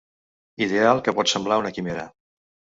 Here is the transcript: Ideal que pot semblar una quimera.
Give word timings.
Ideal 0.67 1.03
que 1.07 1.15
pot 1.19 1.33
semblar 1.35 1.61
una 1.67 1.75
quimera. 1.79 2.11